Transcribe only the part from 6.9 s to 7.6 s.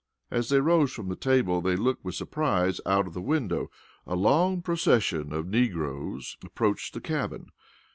the cabin.